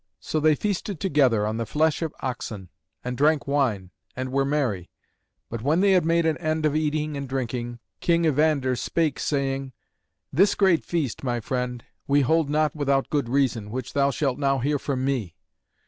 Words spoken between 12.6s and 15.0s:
without good reason, which thou shalt now hear